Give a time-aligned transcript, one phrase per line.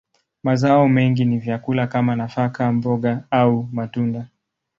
[0.43, 4.27] Mazao mengi ni vyakula kama nafaka, mboga, au matunda.